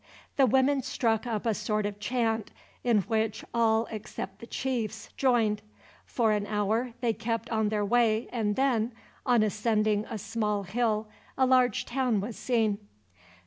The 0.35 0.47
women 0.47 0.81
struck 0.81 1.27
up 1.27 1.45
a 1.45 1.53
sort 1.53 1.85
of 1.85 1.99
chant, 1.99 2.49
in 2.83 3.01
which 3.01 3.45
all 3.53 3.87
except 3.91 4.39
the 4.39 4.47
chiefs 4.47 5.09
joined. 5.15 5.61
For 6.07 6.31
an 6.31 6.47
hour 6.47 6.93
they 7.01 7.13
kept 7.13 7.51
on 7.51 7.69
their 7.69 7.85
way 7.85 8.27
and 8.33 8.55
then, 8.55 8.93
on 9.27 9.43
ascending 9.43 10.05
a 10.09 10.17
small 10.17 10.63
hill, 10.63 11.07
a 11.37 11.45
large 11.45 11.85
town 11.85 12.19
was 12.19 12.35
seen. 12.35 12.79